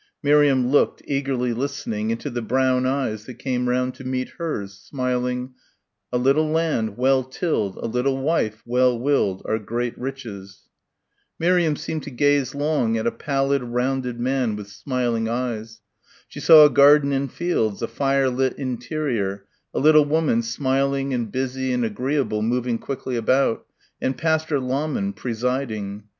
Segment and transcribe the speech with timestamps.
[0.23, 5.53] Miriam looked, eagerly listening, into the brown eyes that came round to meet hers, smiling:
[6.11, 10.63] "A little land, well tilled, A little wife, well willed, Are great riches."
[11.37, 15.81] Miriam seemed to gaze long at a pallid, rounded man with smiling eyes.
[16.27, 21.71] She saw a garden and fields, a firelit interior, a little woman smiling and busy
[21.73, 23.67] and agreeable moving quickly about...
[24.01, 26.05] and Pastor Lahmann presiding.